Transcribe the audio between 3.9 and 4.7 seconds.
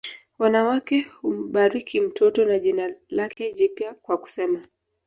kwa kusema